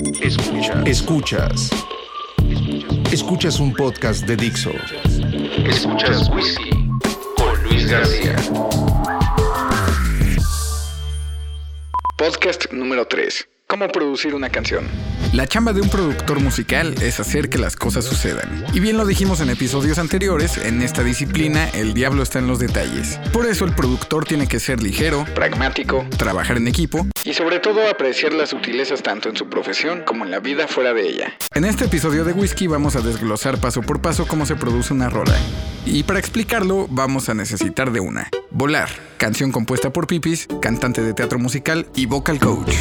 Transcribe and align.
Escuchas. 0.00 0.86
Escuchas. 0.86 1.70
Escuchas 3.12 3.60
un 3.60 3.74
podcast 3.74 4.26
de 4.26 4.34
Dixo. 4.34 4.70
Escuchas 5.66 6.30
Whisky 6.30 6.70
con 7.36 7.62
Luis 7.64 7.86
García. 7.86 8.36
Podcast 12.16 12.72
número 12.72 13.06
3. 13.06 13.46
¿Cómo 13.66 13.88
producir 13.88 14.34
una 14.34 14.48
canción? 14.48 14.88
La 15.32 15.46
chamba 15.46 15.72
de 15.72 15.80
un 15.80 15.88
productor 15.88 16.40
musical 16.40 16.92
es 17.00 17.20
hacer 17.20 17.48
que 17.50 17.58
las 17.58 17.76
cosas 17.76 18.04
sucedan. 18.04 18.64
Y 18.74 18.80
bien 18.80 18.96
lo 18.96 19.06
dijimos 19.06 19.40
en 19.40 19.48
episodios 19.50 19.98
anteriores, 19.98 20.58
en 20.58 20.82
esta 20.82 21.04
disciplina 21.04 21.68
el 21.68 21.94
diablo 21.94 22.24
está 22.24 22.40
en 22.40 22.48
los 22.48 22.58
detalles. 22.58 23.20
Por 23.32 23.46
eso 23.46 23.64
el 23.64 23.72
productor 23.72 24.24
tiene 24.24 24.48
que 24.48 24.58
ser 24.58 24.82
ligero, 24.82 25.24
Pragmático 25.36 26.04
trabajar 26.18 26.56
en 26.56 26.66
equipo. 26.66 27.06
y 27.24 27.34
sobre 27.34 27.60
todo 27.60 27.88
apreciar 27.88 28.32
las 28.32 28.50
sutilezas 28.50 29.04
tanto 29.04 29.28
en 29.28 29.36
su 29.36 29.48
profesión 29.48 30.02
como 30.04 30.24
en 30.24 30.32
la 30.32 30.40
vida 30.40 30.66
fuera 30.66 30.92
de 30.94 31.08
ella. 31.08 31.32
En 31.54 31.64
este 31.64 31.84
episodio 31.84 32.24
de 32.24 32.32
Whisky 32.32 32.66
vamos 32.66 32.96
a 32.96 33.00
desglosar 33.00 33.58
paso 33.60 33.82
por 33.82 34.02
paso 34.02 34.26
cómo 34.26 34.46
se 34.46 34.56
produce 34.56 34.92
una 34.92 35.10
rola. 35.10 35.36
Y 35.86 36.02
para 36.02 36.18
explicarlo 36.18 36.88
vamos 36.90 37.28
a 37.28 37.34
necesitar 37.34 37.92
de 37.92 38.00
una. 38.00 38.28
Volar, 38.50 38.88
canción 39.16 39.52
compuesta 39.52 39.92
por 39.92 40.08
Pipis, 40.08 40.48
cantante 40.60 41.02
de 41.02 41.14
teatro 41.14 41.38
musical 41.38 41.86
y 41.94 42.06
vocal 42.06 42.40
coach. 42.40 42.74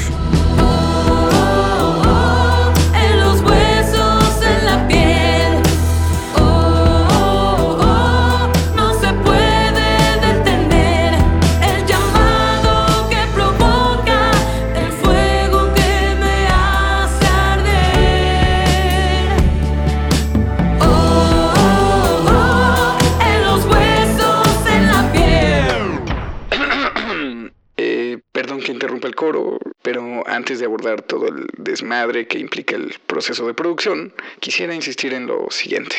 Desmadre 31.79 32.27
que 32.27 32.39
implica 32.39 32.75
el 32.75 32.95
proceso 33.07 33.47
de 33.47 33.53
producción, 33.53 34.13
quisiera 34.39 34.75
insistir 34.75 35.13
en 35.13 35.27
lo 35.27 35.47
siguiente. 35.49 35.95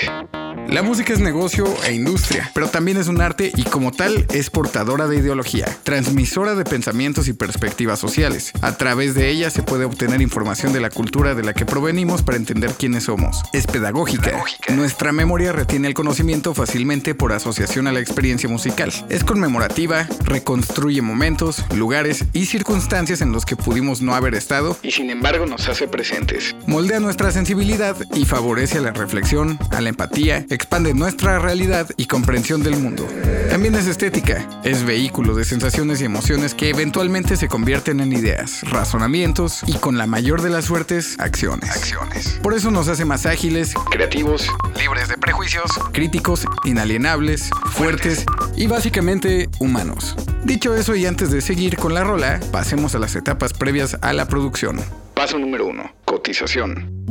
La 0.68 0.82
música 0.82 1.12
es 1.12 1.20
negocio 1.20 1.64
e 1.84 1.94
industria, 1.94 2.50
pero 2.54 2.68
también 2.68 2.96
es 2.96 3.08
un 3.08 3.20
arte 3.20 3.50
y 3.56 3.64
como 3.64 3.90
tal 3.90 4.26
es 4.32 4.50
portadora 4.50 5.08
de 5.08 5.16
ideología, 5.16 5.66
transmisora 5.82 6.54
de 6.54 6.64
pensamientos 6.64 7.26
y 7.28 7.32
perspectivas 7.32 7.98
sociales. 7.98 8.52
A 8.60 8.76
través 8.76 9.14
de 9.14 9.30
ella 9.30 9.50
se 9.50 9.62
puede 9.62 9.84
obtener 9.84 10.20
información 10.20 10.72
de 10.72 10.80
la 10.80 10.90
cultura 10.90 11.34
de 11.34 11.42
la 11.42 11.54
que 11.54 11.66
provenimos 11.66 12.22
para 12.22 12.36
entender 12.36 12.72
quiénes 12.78 13.04
somos. 13.04 13.42
Es 13.52 13.66
pedagógica. 13.66 14.44
Nuestra 14.68 15.10
memoria 15.10 15.52
retiene 15.52 15.88
el 15.88 15.94
conocimiento 15.94 16.54
fácilmente 16.54 17.16
por 17.16 17.32
asociación 17.32 17.88
a 17.88 17.92
la 17.92 18.00
experiencia 18.00 18.48
musical. 18.48 18.92
Es 19.08 19.24
conmemorativa, 19.24 20.06
reconstruye 20.24 21.02
momentos, 21.02 21.64
lugares 21.74 22.26
y 22.32 22.44
circunstancias 22.44 23.22
en 23.22 23.32
los 23.32 23.44
que 23.44 23.56
pudimos 23.56 24.02
no 24.02 24.14
haber 24.14 24.34
estado 24.34 24.76
Y 24.82 24.92
sin 24.92 25.10
embargo 25.10 25.46
nos 25.46 25.68
hace 25.70 25.88
presentes. 25.88 26.54
Moldea 26.66 27.00
nuestra 27.00 27.30
sensibilidad 27.30 27.96
y 28.14 28.24
favorece 28.24 28.78
a 28.78 28.82
la 28.82 28.90
reflexión, 28.92 29.58
a 29.70 29.80
la 29.80 29.88
empatía, 29.88 30.44
expande 30.50 30.94
nuestra 30.94 31.38
realidad 31.38 31.88
y 31.96 32.06
comprensión 32.06 32.62
del 32.62 32.76
mundo. 32.76 33.06
También 33.50 33.74
es 33.74 33.86
estética, 33.86 34.46
es 34.64 34.84
vehículo 34.84 35.34
de 35.34 35.44
sensaciones 35.44 36.00
y 36.00 36.04
emociones 36.04 36.54
que 36.54 36.70
eventualmente 36.70 37.36
se 37.36 37.48
convierten 37.48 38.00
en 38.00 38.12
ideas, 38.12 38.62
razonamientos 38.70 39.62
y 39.66 39.74
con 39.74 39.98
la 39.98 40.06
mayor 40.06 40.42
de 40.42 40.50
las 40.50 40.66
suertes, 40.66 41.16
acciones. 41.18 41.70
Acciones. 41.70 42.38
Por 42.42 42.54
eso 42.54 42.70
nos 42.70 42.88
hace 42.88 43.04
más 43.04 43.26
ágiles, 43.26 43.74
Creativos, 43.90 44.46
libres 44.78 45.08
de 45.08 45.16
prejuicios, 45.16 45.70
críticos, 45.92 46.44
inalienables, 46.64 47.50
fuertes 47.72 48.24
y 48.56 48.66
básicamente 48.66 49.48
humanos. 49.58 50.16
Dicho 50.44 50.74
eso 50.74 50.94
y 50.94 51.06
antes 51.06 51.30
de 51.30 51.40
seguir 51.40 51.76
con 51.76 51.94
la 51.94 52.04
rola, 52.04 52.40
pasemos 52.50 52.94
a 52.94 52.98
las 52.98 53.14
etapas 53.14 53.52
previas 53.52 53.96
a 54.00 54.12
la 54.12 54.26
producción. 54.26 54.80
Paso 55.20 55.38
número 55.38 55.66
1. 55.66 55.96
Cotización. 56.06 57.04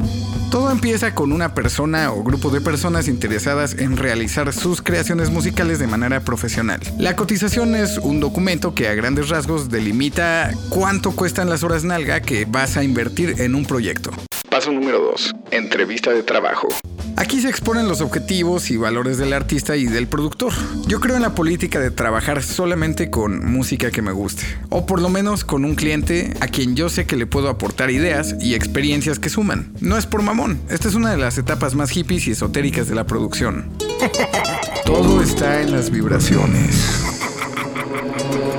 Todo 0.49 0.71
empieza 0.71 1.13
con 1.13 1.31
una 1.31 1.53
persona 1.53 2.11
o 2.11 2.23
grupo 2.23 2.49
de 2.49 2.59
personas 2.59 3.07
interesadas 3.07 3.77
en 3.77 3.97
realizar 3.97 4.51
sus 4.51 4.81
creaciones 4.81 5.29
musicales 5.29 5.77
de 5.77 5.85
manera 5.85 6.21
profesional. 6.21 6.79
La 6.97 7.15
cotización 7.15 7.75
es 7.75 7.99
un 7.99 8.19
documento 8.19 8.73
que 8.73 8.87
a 8.87 8.95
grandes 8.95 9.29
rasgos 9.29 9.69
delimita 9.69 10.49
cuánto 10.69 11.11
cuestan 11.11 11.51
las 11.51 11.61
horas 11.61 11.83
nalga 11.83 12.21
que 12.21 12.45
vas 12.45 12.77
a 12.77 12.83
invertir 12.83 13.35
en 13.41 13.53
un 13.53 13.63
proyecto. 13.63 14.09
Paso 14.59 14.73
número 14.73 14.99
2. 14.99 15.35
Entrevista 15.51 16.11
de 16.11 16.21
trabajo. 16.21 16.67
Aquí 17.15 17.39
se 17.39 17.47
exponen 17.47 17.87
los 17.87 18.01
objetivos 18.01 18.71
y 18.71 18.75
valores 18.75 19.17
del 19.17 19.31
artista 19.31 19.77
y 19.77 19.85
del 19.85 20.05
productor. 20.09 20.51
Yo 20.85 20.99
creo 20.99 21.15
en 21.15 21.21
la 21.21 21.33
política 21.33 21.79
de 21.79 21.91
trabajar 21.91 22.43
solamente 22.43 23.09
con 23.09 23.49
música 23.49 23.89
que 23.89 24.01
me 24.01 24.11
guste, 24.11 24.43
o 24.67 24.85
por 24.85 25.01
lo 25.01 25.07
menos 25.07 25.45
con 25.45 25.63
un 25.63 25.75
cliente 25.75 26.33
a 26.41 26.47
quien 26.47 26.75
yo 26.75 26.89
sé 26.89 27.05
que 27.05 27.15
le 27.15 27.25
puedo 27.25 27.47
aportar 27.47 27.89
ideas 27.89 28.35
y 28.41 28.53
experiencias 28.53 29.17
que 29.17 29.29
suman. 29.29 29.71
No 29.79 29.97
es 29.97 30.05
por 30.05 30.23
mamón, 30.23 30.59
esta 30.69 30.89
es 30.89 30.95
una 30.95 31.11
de 31.11 31.17
las 31.17 31.37
etapas 31.37 31.73
más 31.73 31.91
hippies 31.91 32.27
y 32.27 32.31
esotéricas 32.31 32.89
de 32.89 32.95
la 32.95 33.05
producción. 33.05 33.71
Todo 34.85 35.21
está 35.21 35.61
en 35.61 35.71
las 35.71 35.89
vibraciones. 35.89 37.01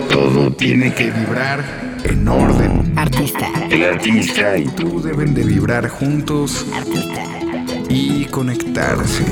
Todo 0.08 0.50
tiene 0.50 0.94
que 0.94 1.10
vibrar 1.10 1.89
en 2.04 2.28
orden. 2.28 2.92
Artista, 2.96 3.46
El 3.70 3.84
artista 3.84 4.58
y 4.58 4.66
Tú 4.68 5.00
deben 5.02 5.34
de 5.34 5.44
vibrar 5.44 5.88
juntos 5.88 6.66
artista. 6.74 7.22
y 7.88 8.24
conectarse. 8.26 9.24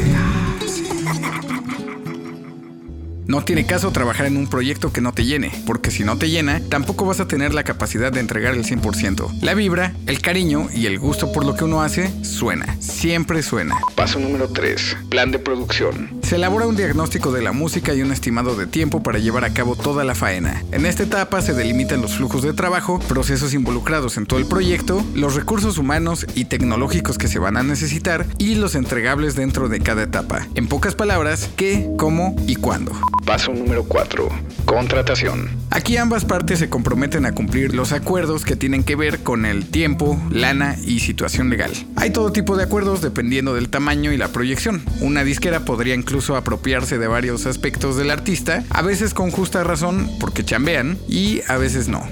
No 3.28 3.44
tiene 3.44 3.66
caso 3.66 3.90
trabajar 3.90 4.24
en 4.24 4.38
un 4.38 4.46
proyecto 4.46 4.90
que 4.90 5.02
no 5.02 5.12
te 5.12 5.26
llene, 5.26 5.52
porque 5.66 5.90
si 5.90 6.02
no 6.02 6.16
te 6.16 6.30
llena, 6.30 6.62
tampoco 6.70 7.04
vas 7.04 7.20
a 7.20 7.28
tener 7.28 7.52
la 7.52 7.62
capacidad 7.62 8.10
de 8.10 8.20
entregar 8.20 8.54
el 8.54 8.64
100%. 8.64 9.42
La 9.42 9.52
vibra, 9.52 9.92
el 10.06 10.22
cariño 10.22 10.68
y 10.72 10.86
el 10.86 10.98
gusto 10.98 11.30
por 11.30 11.44
lo 11.44 11.54
que 11.54 11.64
uno 11.64 11.82
hace 11.82 12.10
suena, 12.24 12.78
siempre 12.80 13.42
suena. 13.42 13.76
Paso 13.96 14.18
número 14.18 14.48
3. 14.48 14.96
Plan 15.10 15.30
de 15.30 15.38
producción. 15.38 16.08
Se 16.22 16.36
elabora 16.36 16.66
un 16.66 16.76
diagnóstico 16.76 17.30
de 17.30 17.42
la 17.42 17.52
música 17.52 17.92
y 17.92 18.00
un 18.00 18.12
estimado 18.12 18.56
de 18.56 18.66
tiempo 18.66 19.02
para 19.02 19.18
llevar 19.18 19.44
a 19.44 19.52
cabo 19.52 19.76
toda 19.76 20.04
la 20.04 20.14
faena. 20.14 20.64
En 20.72 20.86
esta 20.86 21.02
etapa 21.02 21.42
se 21.42 21.52
delimitan 21.52 22.00
los 22.00 22.16
flujos 22.16 22.40
de 22.40 22.54
trabajo, 22.54 22.98
procesos 23.08 23.52
involucrados 23.52 24.16
en 24.16 24.24
todo 24.24 24.38
el 24.40 24.46
proyecto, 24.46 25.04
los 25.14 25.34
recursos 25.34 25.76
humanos 25.76 26.26
y 26.34 26.46
tecnológicos 26.46 27.18
que 27.18 27.28
se 27.28 27.38
van 27.38 27.58
a 27.58 27.62
necesitar 27.62 28.24
y 28.38 28.54
los 28.54 28.74
entregables 28.74 29.34
dentro 29.34 29.68
de 29.68 29.80
cada 29.80 30.04
etapa. 30.04 30.46
En 30.54 30.66
pocas 30.66 30.94
palabras, 30.94 31.50
qué, 31.56 31.90
cómo 31.98 32.34
y 32.46 32.56
cuándo. 32.56 32.92
Paso 33.24 33.52
número 33.52 33.84
4. 33.84 34.28
Contratación. 34.64 35.50
Aquí 35.70 35.96
ambas 35.96 36.24
partes 36.24 36.58
se 36.58 36.68
comprometen 36.68 37.26
a 37.26 37.32
cumplir 37.32 37.74
los 37.74 37.92
acuerdos 37.92 38.44
que 38.44 38.56
tienen 38.56 38.84
que 38.84 38.96
ver 38.96 39.22
con 39.22 39.44
el 39.44 39.66
tiempo, 39.70 40.20
lana 40.30 40.76
y 40.84 41.00
situación 41.00 41.50
legal. 41.50 41.70
Hay 41.96 42.10
todo 42.10 42.32
tipo 42.32 42.56
de 42.56 42.64
acuerdos 42.64 43.00
dependiendo 43.00 43.54
del 43.54 43.68
tamaño 43.68 44.12
y 44.12 44.16
la 44.16 44.28
proyección. 44.28 44.82
Una 45.00 45.24
disquera 45.24 45.64
podría 45.64 45.94
incluso 45.94 46.36
apropiarse 46.36 46.98
de 46.98 47.06
varios 47.06 47.46
aspectos 47.46 47.96
del 47.96 48.10
artista, 48.10 48.64
a 48.70 48.82
veces 48.82 49.14
con 49.14 49.30
justa 49.30 49.62
razón 49.64 50.08
porque 50.20 50.44
chambean 50.44 50.98
y 51.08 51.42
a 51.48 51.56
veces 51.58 51.88
no. 51.88 52.08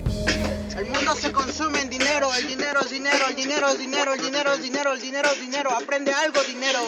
El 0.76 0.86
mundo 0.86 1.14
se 1.14 1.32
consume 1.32 1.82
en 1.82 1.90
dinero, 1.90 2.28
el 2.38 2.46
dinero 2.46 2.80
es 2.80 2.90
dinero, 2.90 3.18
el 3.28 3.36
dinero 3.36 3.68
es 3.68 3.78
dinero, 3.78 4.14
el 4.14 4.22
dinero 4.22 4.52
es 4.54 4.62
dinero, 4.62 4.92
el 4.92 5.00
dinero 5.00 5.28
es 5.32 5.40
dinero, 5.40 5.70
aprende 5.70 6.12
algo 6.12 6.40
dinero. 6.42 6.80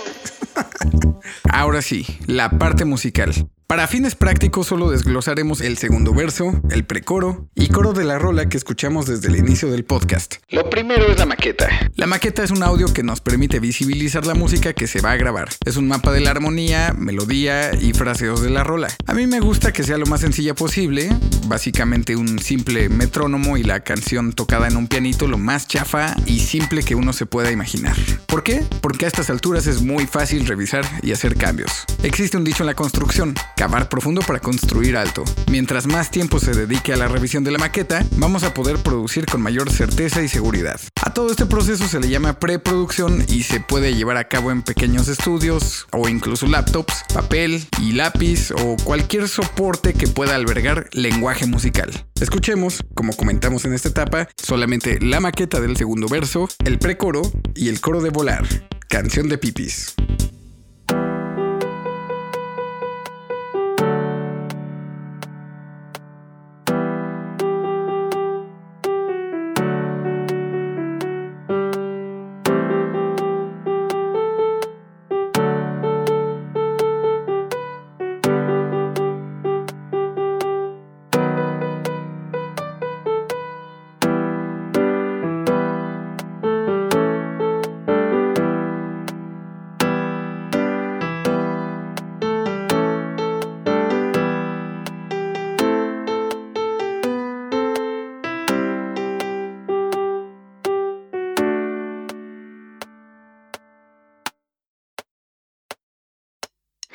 Ahora 1.51 1.83
sí, 1.83 2.07
la 2.27 2.51
parte 2.51 2.85
musical. 2.85 3.49
Para 3.69 3.87
fines 3.87 4.15
prácticos 4.15 4.69
solo 4.69 4.91
desglosaremos 4.91 5.61
el 5.61 5.77
segundo 5.77 6.15
verso, 6.15 6.59
el 6.71 6.87
precoro 6.87 7.51
y 7.55 7.69
coro 7.69 7.93
de 7.93 8.03
la 8.03 8.19
rola 8.19 8.49
que 8.49 8.57
escuchamos 8.57 9.05
desde 9.05 9.29
el 9.29 9.37
inicio 9.37 9.71
del 9.71 9.85
podcast. 9.85 10.37
Lo 10.49 10.71
primero 10.71 11.07
es 11.09 11.19
la 11.19 11.27
maqueta. 11.27 11.69
La 11.95 12.07
maqueta 12.07 12.43
es 12.43 12.51
un 12.51 12.63
audio 12.63 12.91
que 12.95 13.03
nos 13.03 13.21
permite 13.21 13.61
visibilizar 13.61 14.25
la 14.25 14.33
música 14.33 14.73
que 14.73 14.87
se 14.87 15.03
va 15.03 15.13
a 15.13 15.17
grabar. 15.17 15.51
Es 15.67 15.77
un 15.77 15.87
mapa 15.87 16.13
de 16.13 16.21
la 16.21 16.31
armonía, 16.31 16.95
melodía 16.97 17.75
y 17.75 17.93
fraseos 17.93 18.41
de 18.41 18.49
la 18.49 18.65
rola. 18.65 18.89
A 19.07 19.13
mí 19.13 19.27
me 19.27 19.39
gusta 19.39 19.71
que 19.71 19.83
sea 19.83 19.99
lo 19.99 20.07
más 20.07 20.23
sencilla 20.23 20.55
posible, 20.55 21.11
básicamente 21.47 22.17
un 22.17 22.39
simple 22.39 22.89
metrónomo 22.89 23.59
y 23.59 23.65
la 23.65 23.81
canción 23.81 24.33
tocada 24.33 24.69
en 24.69 24.79
un 24.79 24.89
pianito 24.89 25.29
lo 25.29 25.37
más 25.37 25.69
chafa 25.69 26.17
y 26.25 26.41
simple 26.41 26.85
que 26.85 26.95
uno 26.95 27.13
se 27.13 27.27
pueda 27.27 27.53
imaginar. 27.53 27.97
¿Por 28.29 28.43
qué? 28.43 28.65
Porque 28.81 29.05
a 29.05 29.09
estas 29.09 29.29
alturas 29.29 29.67
es 29.67 29.83
muy 29.83 30.07
fácil 30.07 30.47
revisar 30.47 30.87
y 31.03 31.13
hacer 31.13 31.37
cambios. 31.37 31.85
Existe 32.03 32.39
un 32.39 32.45
dicho 32.45 32.63
en 32.63 32.69
la 32.69 32.75
construcción, 32.75 33.35
cavar 33.59 33.89
profundo 33.89 34.21
para 34.21 34.39
construir 34.39 34.97
alto. 34.97 35.25
Mientras 35.51 35.89
más 35.89 36.13
tiempo 36.13 36.39
se 36.39 36.53
dedique 36.53 36.93
a 36.93 36.97
la 36.97 37.09
revisión 37.09 37.43
de 37.43 37.51
la 37.51 37.59
maqueta, 37.59 38.07
vamos 38.13 38.45
a 38.45 38.55
poder 38.55 38.79
producir 38.79 39.27
con 39.27 39.43
mayor 39.43 39.69
certeza 39.69 40.23
y 40.23 40.29
seguridad. 40.29 40.81
A 41.05 41.13
todo 41.13 41.33
este 41.33 41.45
proceso 41.45 41.89
se 41.89 41.99
le 41.99 42.09
llama 42.09 42.39
preproducción 42.39 43.25
y 43.29 43.43
se 43.43 43.59
puede 43.59 43.97
llevar 43.97 44.17
a 44.17 44.29
cabo 44.29 44.53
en 44.53 44.63
pequeños 44.63 45.09
estudios 45.09 45.89
o 45.91 46.09
incluso 46.09 46.47
laptops, 46.47 47.03
papel 47.13 47.67
y 47.83 47.95
lápiz 47.95 48.53
o 48.53 48.77
cualquier 48.85 49.27
soporte 49.27 49.93
que 49.93 50.07
pueda 50.07 50.37
albergar 50.37 50.89
lenguaje 50.93 51.47
musical. 51.47 51.91
Escuchemos, 52.21 52.85
como 52.95 53.13
comentamos 53.17 53.65
en 53.65 53.73
esta 53.73 53.89
etapa, 53.89 54.29
solamente 54.41 55.01
la 55.01 55.19
maqueta 55.19 55.61
del 55.61 55.77
segundo 55.77 56.07
verso, 56.07 56.49
el 56.65 56.79
precoro 56.79 57.23
y 57.57 57.71
el 57.71 57.81
coro 57.81 58.03
de 58.03 58.11
volar, 58.11 58.47
canción 58.89 59.29
de 59.29 59.39
pipis. 59.39 59.97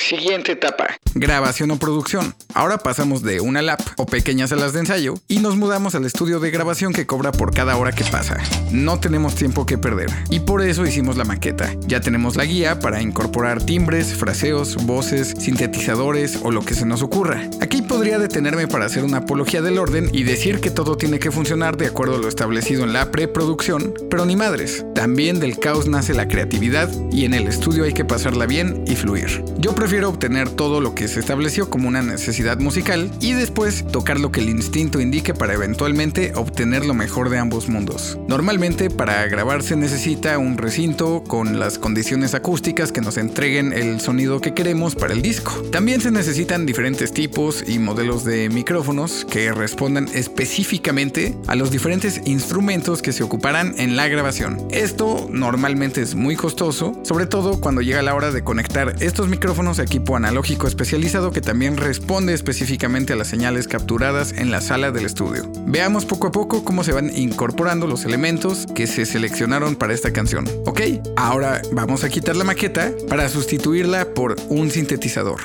Siguiente 0.09 0.51
etapa. 0.51 0.97
Grabación 1.15 1.71
o 1.71 1.77
producción. 1.77 2.35
Ahora 2.53 2.77
pasamos 2.77 3.23
de 3.23 3.39
una 3.39 3.61
lap 3.61 3.79
o 3.95 4.05
pequeñas 4.05 4.50
salas 4.50 4.73
de 4.73 4.81
ensayo 4.81 5.13
y 5.29 5.39
nos 5.39 5.55
mudamos 5.55 5.95
al 5.95 6.03
estudio 6.03 6.41
de 6.41 6.51
grabación 6.51 6.91
que 6.91 7.05
cobra 7.05 7.31
por 7.31 7.53
cada 7.53 7.77
hora 7.77 7.94
que 7.94 8.03
pasa. 8.03 8.38
No 8.71 9.00
tenemos 9.00 9.35
tiempo 9.35 9.65
que 9.65 9.77
perder 9.77 10.09
y 10.29 10.41
por 10.41 10.61
eso 10.61 10.85
hicimos 10.85 11.15
la 11.15 11.23
maqueta. 11.23 11.73
Ya 11.88 12.01
tenemos 12.01 12.35
la 12.35 12.44
guía 12.44 12.79
para 12.79 13.01
incorporar 13.01 13.63
timbres, 13.63 14.13
fraseos, 14.13 14.75
voces, 14.85 15.35
sintetizadores 15.39 16.39
o 16.44 16.51
lo 16.51 16.65
que 16.65 16.73
se 16.73 16.85
nos 16.85 17.01
ocurra. 17.01 17.50
Aquí 17.61 17.81
podría 17.81 18.19
detenerme 18.19 18.67
para 18.67 18.85
hacer 18.85 19.05
una 19.05 19.19
apología 19.19 19.61
del 19.61 19.77
orden 19.77 20.09
y 20.11 20.23
decir 20.23 20.59
que 20.59 20.71
todo 20.71 20.97
tiene 20.97 21.19
que 21.19 21.31
funcionar 21.31 21.77
de 21.77 21.88
acuerdo 21.88 22.15
a 22.15 22.19
lo 22.19 22.27
establecido 22.27 22.83
en 22.83 22.91
la 22.91 23.09
preproducción, 23.09 23.94
pero 24.09 24.25
ni 24.25 24.35
madres. 24.35 24.85
También 24.95 25.39
del 25.39 25.59
caos 25.59 25.88
nace 25.88 26.13
la 26.13 26.27
creatividad 26.27 26.89
y 27.11 27.23
en 27.23 27.33
el 27.33 27.47
estudio 27.47 27.85
hay 27.85 27.94
que 27.94 28.03
pasarla 28.03 28.47
bien 28.47 28.83
y 28.85 28.95
fluir. 28.95 29.45
Yo 29.59 29.73
prefiero 29.73 29.93
obtener 30.01 30.50
todo 30.50 30.81
lo 30.81 30.95
que 30.95 31.07
se 31.07 31.19
estableció 31.19 31.69
como 31.69 31.88
una 31.88 32.01
necesidad 32.01 32.60
musical 32.60 33.12
y 33.22 33.34
después 33.34 33.86
tocar 33.92 34.19
lo 34.19 34.31
que 34.31 34.40
el 34.40 34.50
instinto 34.50 35.00
indique 35.00 35.36
para 35.36 35.54
eventualmente 35.54 36.34
obtener 36.36 36.86
lo 36.86 36.95
mejor 36.95 37.30
de 37.30 37.38
ambos 37.38 37.69
mundos. 37.69 38.18
Normalmente 38.28 38.90
para 38.90 39.25
grabar 39.28 39.62
se 39.62 39.75
necesita 39.75 40.40
un 40.40 40.57
recinto 40.57 41.24
con 41.24 41.60
las 41.60 41.78
condiciones 41.78 42.34
acústicas 42.34 42.92
que 42.92 43.01
nos 43.01 43.18
entreguen 43.18 43.72
el 43.72 44.01
sonido 44.01 44.42
que 44.42 44.56
queremos 44.56 44.95
para 44.95 45.13
el 45.13 45.22
disco. 45.22 45.51
También 45.72 46.01
se 46.01 46.10
necesitan 46.10 46.66
diferentes 46.66 47.13
tipos 47.13 47.63
y 47.68 47.78
modelos 47.78 48.24
de 48.24 48.50
micrófonos 48.50 49.28
que 49.30 49.51
respondan 49.51 50.07
específicamente 50.13 51.38
a 51.46 51.56
los 51.56 51.69
diferentes 51.69 52.22
instrumentos 52.25 53.04
que 53.04 53.13
se 53.13 53.22
ocuparán 53.22 53.75
en 53.78 53.96
la 53.96 54.07
grabación. 54.07 54.57
Esto 54.72 55.28
normalmente 55.30 56.01
es 56.01 56.16
muy 56.16 56.36
costoso, 56.36 57.00
sobre 57.04 57.28
todo 57.28 57.62
cuando 57.62 57.81
llega 57.81 58.01
la 58.01 58.16
hora 58.16 58.31
de 58.31 58.44
conectar 58.44 58.96
estos 59.00 59.28
micrófonos 59.28 59.82
equipo 59.83 60.15
analógico 60.15 60.68
especializado 60.68 61.31
que 61.31 61.41
también 61.41 61.77
responde 61.77 62.33
específicamente 62.33 63.13
a 63.13 63.15
las 63.15 63.27
señales 63.27 63.68
capturadas 63.68 64.31
en 64.31 64.51
la 64.51 64.62
sala 64.62 64.91
del 64.91 65.06
estudio. 65.06 65.51
Veamos 65.68 66.06
poco 66.06 66.27
a 66.27 66.31
poco 66.31 66.63
cómo 66.63 66.83
se 66.83 66.91
van 66.91 67.15
incorporando 67.15 67.85
los 67.88 68.06
elementos 68.06 68.65
que 68.74 68.88
se 68.88 69.06
seleccionaron 69.06 69.75
para 69.75 69.94
esta 69.94 70.12
canción. 70.12 70.47
Ok, 70.65 70.81
ahora 71.15 71.62
vamos 71.71 72.03
a 72.03 72.09
quitar 72.09 72.35
la 72.35 72.44
maqueta 72.44 72.91
para 73.09 73.30
sustituirla 73.30 74.13
por 74.13 74.35
un 74.50 74.71
sintetizador. 74.71 75.41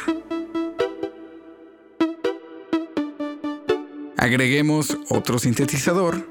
Agreguemos 4.17 4.97
otro 5.09 5.39
sintetizador. 5.39 6.29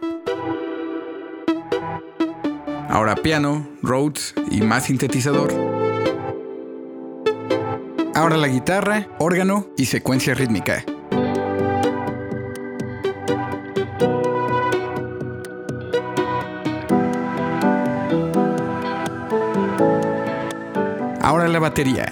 Ahora 2.90 3.16
piano, 3.16 3.68
Rhodes 3.82 4.34
y 4.50 4.62
más 4.62 4.86
sintetizador. 4.86 5.77
Ahora 8.18 8.36
la 8.36 8.48
guitarra, 8.48 9.10
órgano 9.20 9.68
y 9.78 9.86
secuencia 9.86 10.34
rítmica. 10.34 10.84
Ahora 21.22 21.48
la 21.48 21.60
batería. 21.60 22.08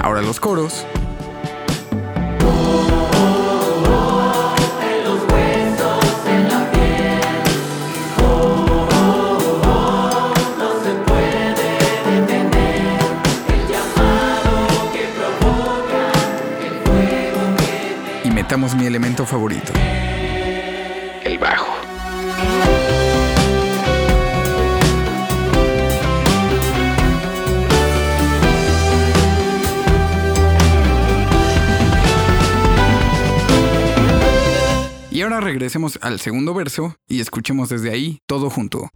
Ahora 0.00 0.22
los 0.22 0.40
coros. 0.40 0.86
Metamos 18.44 18.74
mi 18.74 18.84
elemento 18.84 19.24
favorito. 19.24 19.72
El 21.24 21.38
bajo. 21.38 21.72
Y 35.10 35.22
ahora 35.22 35.40
regresemos 35.40 35.98
al 36.02 36.20
segundo 36.20 36.52
verso 36.52 36.96
y 37.08 37.22
escuchemos 37.22 37.70
desde 37.70 37.92
ahí 37.92 38.18
todo 38.26 38.50
junto. 38.50 38.90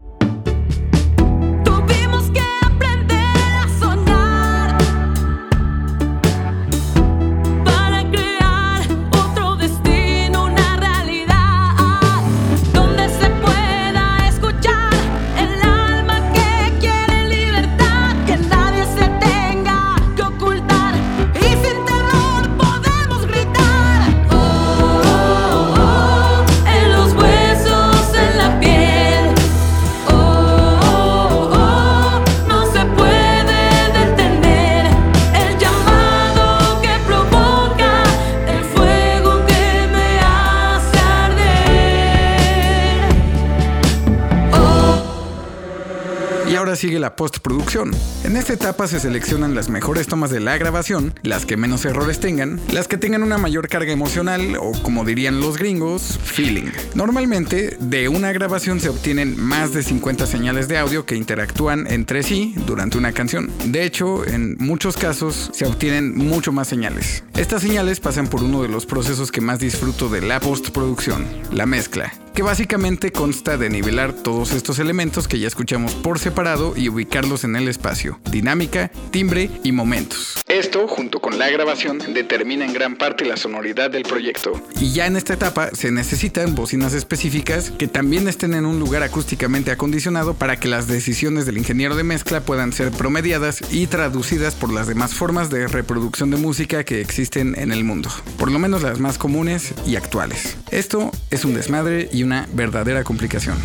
Sigue 46.78 46.98
la 46.98 47.16
postproducción. 47.16 47.90
En 48.24 48.36
esta 48.36 48.52
etapa 48.52 48.86
se 48.86 49.00
seleccionan 49.00 49.54
las 49.54 49.68
mejores 49.68 50.06
tomas 50.06 50.30
de 50.30 50.40
la 50.40 50.56
grabación, 50.56 51.12
las 51.22 51.44
que 51.44 51.56
menos 51.56 51.84
errores 51.84 52.20
tengan, 52.20 52.60
las 52.72 52.88
que 52.88 52.96
tengan 52.96 53.22
una 53.22 53.36
mayor 53.36 53.68
carga 53.68 53.92
emocional 53.92 54.56
o 54.60 54.72
como 54.82 55.04
dirían 55.04 55.40
los 55.40 55.58
gringos, 55.58 56.18
feeling. 56.22 56.70
Normalmente, 56.94 57.76
de 57.80 58.08
una 58.08 58.32
grabación 58.32 58.80
se 58.80 58.88
obtienen 58.88 59.38
más 59.40 59.72
de 59.72 59.82
50 59.82 60.26
señales 60.26 60.68
de 60.68 60.78
audio 60.78 61.04
que 61.04 61.16
interactúan 61.16 61.86
entre 61.88 62.22
sí 62.22 62.54
durante 62.66 62.96
una 62.96 63.12
canción. 63.12 63.50
De 63.66 63.84
hecho, 63.84 64.24
en 64.24 64.56
muchos 64.58 64.96
casos 64.96 65.50
se 65.52 65.66
obtienen 65.66 66.16
mucho 66.16 66.52
más 66.52 66.68
señales. 66.68 67.24
Estas 67.36 67.62
señales 67.62 68.00
pasan 68.00 68.28
por 68.28 68.42
uno 68.42 68.62
de 68.62 68.68
los 68.68 68.86
procesos 68.86 69.32
que 69.32 69.40
más 69.40 69.58
disfruto 69.58 70.08
de 70.08 70.22
la 70.22 70.38
postproducción, 70.38 71.26
la 71.50 71.66
mezcla 71.66 72.12
que 72.38 72.42
básicamente 72.44 73.10
consta 73.10 73.56
de 73.56 73.68
nivelar 73.68 74.12
todos 74.12 74.52
estos 74.52 74.78
elementos 74.78 75.26
que 75.26 75.40
ya 75.40 75.48
escuchamos 75.48 75.96
por 75.96 76.20
separado 76.20 76.72
y 76.76 76.88
ubicarlos 76.88 77.42
en 77.42 77.56
el 77.56 77.66
espacio, 77.66 78.20
dinámica, 78.30 78.92
timbre 79.10 79.50
y 79.64 79.72
momentos. 79.72 80.36
Esto, 80.46 80.86
junto 80.86 81.20
con 81.20 81.36
la 81.40 81.50
grabación, 81.50 81.98
determina 82.14 82.64
en 82.64 82.72
gran 82.72 82.94
parte 82.94 83.24
la 83.24 83.36
sonoridad 83.36 83.90
del 83.90 84.04
proyecto. 84.04 84.52
Y 84.80 84.92
ya 84.92 85.06
en 85.06 85.16
esta 85.16 85.34
etapa 85.34 85.70
se 85.72 85.90
necesitan 85.90 86.54
bocinas 86.54 86.94
específicas 86.94 87.72
que 87.72 87.88
también 87.88 88.28
estén 88.28 88.54
en 88.54 88.66
un 88.66 88.78
lugar 88.78 89.02
acústicamente 89.02 89.72
acondicionado 89.72 90.34
para 90.34 90.60
que 90.60 90.68
las 90.68 90.86
decisiones 90.86 91.44
del 91.44 91.58
ingeniero 91.58 91.96
de 91.96 92.04
mezcla 92.04 92.40
puedan 92.40 92.72
ser 92.72 92.92
promediadas 92.92 93.64
y 93.72 93.88
traducidas 93.88 94.54
por 94.54 94.72
las 94.72 94.86
demás 94.86 95.12
formas 95.12 95.50
de 95.50 95.66
reproducción 95.66 96.30
de 96.30 96.36
música 96.36 96.84
que 96.84 97.00
existen 97.00 97.58
en 97.58 97.72
el 97.72 97.82
mundo, 97.82 98.10
por 98.38 98.52
lo 98.52 98.60
menos 98.60 98.84
las 98.84 99.00
más 99.00 99.18
comunes 99.18 99.74
y 99.88 99.96
actuales. 99.96 100.56
Esto 100.70 101.10
es 101.32 101.44
un 101.44 101.54
desmadre 101.54 102.08
y 102.12 102.27
una 102.28 102.46
verdadera 102.52 103.04
complicación. 103.04 103.56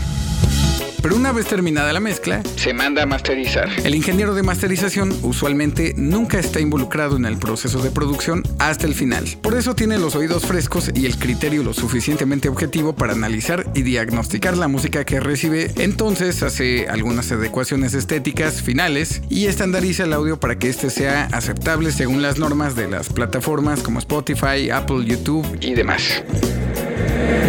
Pero 1.01 1.17
una 1.17 1.33
vez 1.33 1.47
terminada 1.47 1.91
la 1.91 1.99
mezcla, 1.99 2.41
Se 2.55 2.73
manda 2.73 3.03
a 3.03 3.05
masterizar. 3.05 3.67
el 3.83 3.93
ingeniero 3.93 4.35
de 4.35 4.41
masterización 4.41 5.13
usualmente 5.21 5.93
nunca 5.97 6.39
está 6.39 6.61
involucrado 6.61 7.17
en 7.17 7.25
el 7.25 7.35
proceso 7.37 7.81
de 7.81 7.91
producción 7.91 8.41
hasta 8.57 8.87
el 8.87 8.95
final. 8.95 9.25
Por 9.41 9.57
eso 9.57 9.75
tiene 9.75 9.97
los 9.97 10.15
oídos 10.15 10.45
frescos 10.45 10.91
y 10.95 11.05
el 11.05 11.17
criterio 11.17 11.61
lo 11.61 11.73
suficientemente 11.73 12.47
objetivo 12.47 12.95
para 12.95 13.11
analizar 13.11 13.69
y 13.75 13.81
diagnosticar 13.81 14.55
la 14.55 14.69
música 14.69 15.03
que 15.03 15.19
recibe. 15.19 15.73
Entonces 15.75 16.41
hace 16.41 16.87
algunas 16.87 17.29
adecuaciones 17.33 17.93
estéticas 17.95 18.61
finales 18.61 19.23
y 19.27 19.47
estandariza 19.47 20.05
el 20.05 20.13
audio 20.13 20.39
para 20.39 20.57
que 20.57 20.69
éste 20.69 20.89
sea 20.89 21.27
aceptable 21.33 21.91
según 21.91 22.21
las 22.21 22.39
normas 22.39 22.77
de 22.77 22.87
las 22.87 23.09
plataformas 23.09 23.81
como 23.83 23.99
Spotify, 23.99 24.69
Apple, 24.71 25.03
YouTube 25.03 25.45
Y 25.59 25.73
demás. 25.73 26.23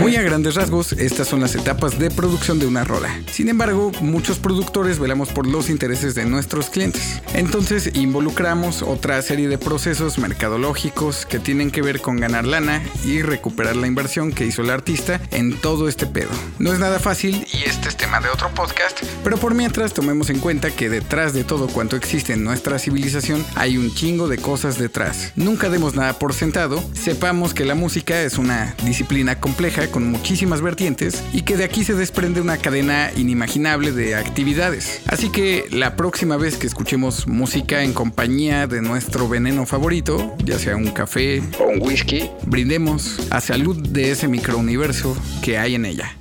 Muy 0.01 0.17
a 0.17 0.23
grandes 0.23 0.55
rasgos, 0.55 0.93
estas 0.93 1.29
son 1.29 1.41
las 1.41 1.55
etapas 1.55 1.99
de 1.99 2.11
producción 2.11 2.59
de 2.59 2.67
una 2.67 2.85
rola. 2.85 3.09
Sin 3.31 3.49
embargo, 3.49 3.91
muchos 4.01 4.39
productores 4.39 4.99
velamos 4.99 5.31
por 5.31 5.47
los 5.47 5.71
intereses 5.71 6.15
de 6.15 6.27
nuestros 6.27 6.69
clientes. 6.69 7.23
Entonces, 7.33 7.91
involucramos 7.95 8.83
otra 8.83 9.23
serie 9.23 9.49
de 9.49 9.57
procesos 9.57 10.19
mercadológicos 10.19 11.25
que 11.25 11.39
tienen 11.39 11.71
que 11.71 11.81
ver 11.81 12.01
con 12.01 12.19
ganar 12.19 12.47
lana 12.47 12.83
y 13.05 13.23
recuperar 13.23 13.77
la 13.77 13.87
inversión 13.87 14.33
que 14.33 14.45
hizo 14.45 14.63
el 14.63 14.71
artista 14.71 15.21
en 15.31 15.57
todo 15.57 15.89
este 15.89 16.07
pedo. 16.07 16.31
No 16.59 16.73
es 16.73 16.79
nada 16.79 16.99
fácil 16.99 17.47
y 17.53 17.69
este 17.69 17.89
es 17.89 17.97
tema 17.97 18.21
de 18.21 18.29
otro 18.29 18.51
podcast, 18.55 19.03
pero 19.23 19.39
por 19.39 19.55
mientras 19.55 19.95
tomemos 19.95 20.29
en 20.29 20.39
cuenta 20.39 20.71
que 20.71 20.91
detrás 20.91 21.33
de 21.33 21.45
todo 21.45 21.67
cuanto 21.67 21.97
existe 21.97 22.35
en 22.35 22.45
nuestra 22.45 22.79
civilización 22.79 23.45
hay 23.55 23.79
un 23.79 23.95
chingo 23.95 24.29
de 24.29 24.39
cosas 24.39 24.79
detrás. 24.79 25.33
Nunca 25.35 25.71
demos 25.71 25.95
nada 25.95 26.19
por 26.19 26.35
sentado, 26.35 26.85
sepamos 26.93 27.55
que 27.55 27.65
la 27.65 27.75
música 27.75 28.23
es 28.23 28.39
una 28.39 28.75
disciplina 28.85 29.41
compleja 29.65 29.91
con 29.91 30.11
muchísimas 30.11 30.61
vertientes 30.61 31.25
y 31.33 31.41
que 31.41 31.57
de 31.57 31.65
aquí 31.65 31.85
se 31.85 31.95
desprende 31.95 32.43
una 32.43 32.59
cadena 32.59 33.11
inimaginable 33.17 33.93
de 33.93 34.15
actividades. 34.15 35.01
Así 35.07 35.33
que 35.33 35.65
la 35.71 35.97
próxima 35.97 36.37
vez 36.37 36.59
que 36.59 36.67
escuchemos 36.67 37.27
música 37.27 37.83
en 37.83 37.95
compañía 37.95 38.67
de 38.67 38.83
nuestro 38.83 39.27
veneno 39.27 39.65
favorito, 39.65 40.37
ya 40.45 40.59
sea 40.59 40.77
un 40.77 40.91
café, 40.91 41.43
O 41.59 41.65
un 41.65 41.81
whisky. 41.81 42.29
brindemos 42.45 43.27
a 43.31 43.41
salud 43.41 43.75
de 43.89 44.11
ese 44.11 44.29
microuniverso 44.29 45.17
que 45.43 45.57
hay 45.57 45.77
en 45.77 45.87
ella. 45.87 46.15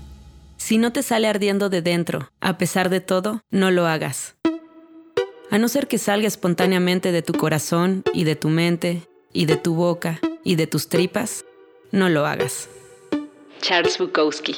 Si 0.55 0.77
no 0.77 0.93
te 0.93 1.03
sale 1.03 1.27
ardiendo 1.27 1.67
de 1.67 1.81
dentro, 1.81 2.29
a 2.39 2.57
pesar 2.57 2.89
de 2.89 3.01
todo, 3.01 3.41
no 3.51 3.71
lo 3.71 3.87
hagas. 3.87 4.35
A 5.51 5.57
no 5.57 5.67
ser 5.67 5.89
que 5.89 5.97
salga 5.97 6.29
espontáneamente 6.29 7.11
de 7.11 7.21
tu 7.21 7.33
corazón 7.33 8.03
y 8.13 8.23
de 8.23 8.37
tu 8.37 8.47
mente 8.47 9.01
y 9.33 9.47
de 9.47 9.57
tu 9.57 9.75
boca 9.75 10.21
y 10.45 10.55
de 10.55 10.65
tus 10.65 10.87
tripas, 10.87 11.43
no 11.91 12.07
lo 12.07 12.25
hagas. 12.25 12.69
Charles 13.63 13.97
Bukowski. 13.97 14.57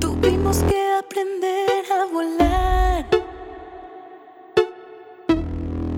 Tuvimos 0.00 0.64
que 0.64 0.94
aprender 0.98 1.84
a 1.92 2.06
volar 2.06 3.06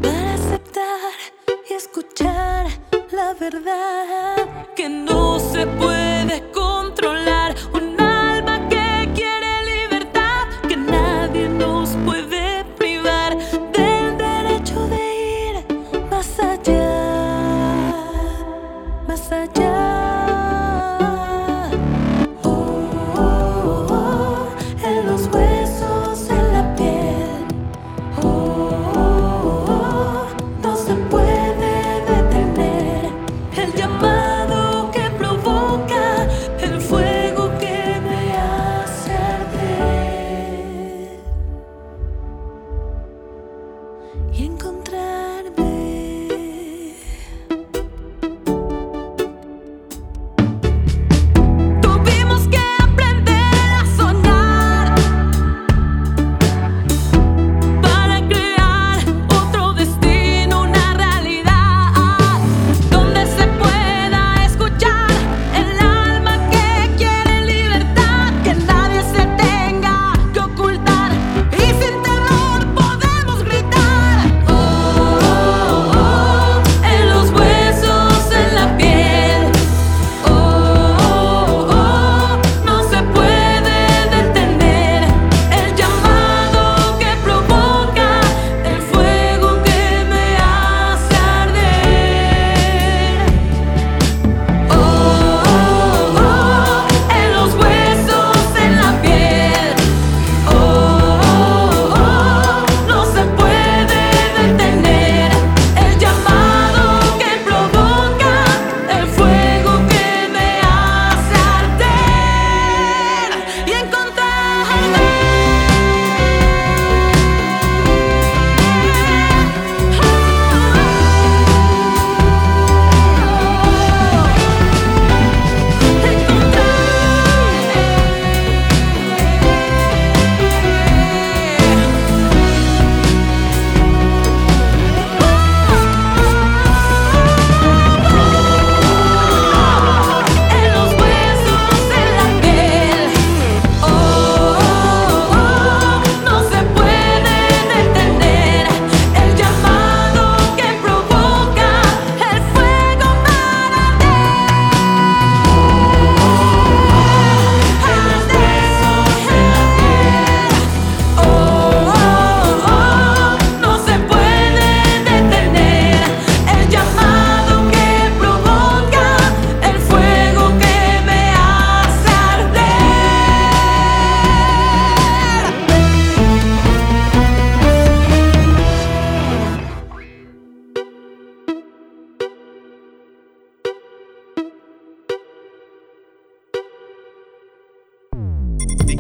para 0.03 0.35
aceptar 0.35 1.15
y 1.71 1.73
escuchar 1.73 2.67
la 3.11 3.33
verdad 3.41 4.75
que 4.77 4.91
no 4.91 5.41
se 5.41 5.67
puede 5.67 6.35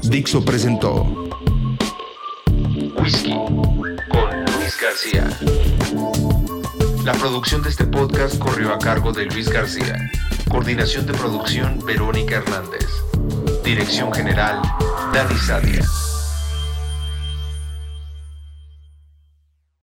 Dixo 0.08 0.44
presentó 0.44 1.02
Whisky 2.98 3.32
con 3.32 4.44
Luis 4.56 4.78
García. 4.80 5.28
La 7.04 7.12
producción 7.12 7.62
de 7.62 7.70
este 7.70 7.84
podcast 7.84 8.38
corrió 8.38 8.72
a 8.72 8.78
cargo 8.78 9.12
de 9.12 9.26
Luis 9.26 9.48
García. 9.48 9.96
Coordinación 10.48 11.06
de 11.06 11.12
producción 11.12 11.84
Verónica 11.84 12.36
Hernández. 12.36 12.86
Dirección 13.64 14.12
general 14.12 14.62
Dani 15.12 15.36
Sadia. 15.38 15.84